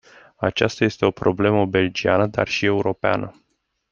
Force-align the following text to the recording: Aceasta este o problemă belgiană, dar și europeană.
Aceasta 0.37 0.83
este 0.83 1.05
o 1.05 1.11
problemă 1.11 1.65
belgiană, 1.65 2.27
dar 2.27 2.47
și 2.47 2.65
europeană. 2.65 3.35